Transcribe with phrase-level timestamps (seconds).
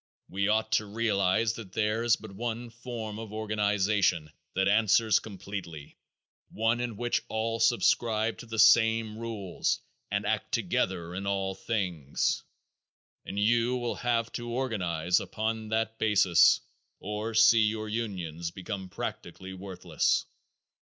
[0.29, 5.95] We ought to realize that there is but one form of organization that answers completely,
[6.49, 9.79] one in which all subscribe to the same rules
[10.09, 12.41] and act together in all things,
[13.27, 16.61] and you will have to organize upon that basis
[16.99, 20.25] or see your unions become practically worthless.